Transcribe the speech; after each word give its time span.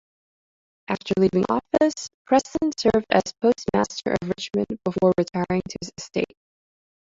After 0.87 1.13
leaving 1.19 1.45
office, 1.47 2.09
Preston 2.25 2.71
served 2.75 3.05
as 3.11 3.21
Postmaster 3.39 4.15
of 4.19 4.29
Richmond 4.29 4.79
before 4.83 5.13
retiring 5.15 5.61
to 5.69 5.77
his 5.79 5.91
estate. 5.95 6.35